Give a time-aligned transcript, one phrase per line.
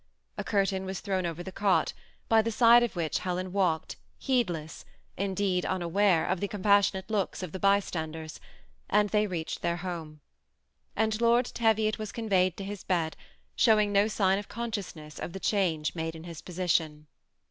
[0.35, 1.93] A cur tain was thrown over the cot,
[2.27, 4.83] by the side of which Helen walked, heedless,
[5.15, 8.39] indeed unaware of the compas sionate looks of the bystanders,
[8.89, 10.21] and they reached their home;
[10.95, 13.15] and Lord Teviot was conveyed to his bed,
[13.55, 17.05] show ing no sign of consciousness of the change made in his position.